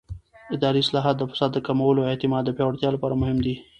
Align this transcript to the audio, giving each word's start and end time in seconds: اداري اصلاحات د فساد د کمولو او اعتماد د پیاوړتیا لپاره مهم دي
اداري 0.55 0.79
اصلاحات 0.85 1.15
د 1.17 1.23
فساد 1.31 1.51
د 1.53 1.59
کمولو 1.67 1.99
او 2.03 2.09
اعتماد 2.11 2.43
د 2.45 2.49
پیاوړتیا 2.57 2.89
لپاره 2.95 3.19
مهم 3.21 3.37
دي 3.45 3.55